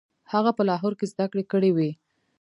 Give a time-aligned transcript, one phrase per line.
[0.31, 1.91] هغه په لاهور کې زده کړې کړې وې.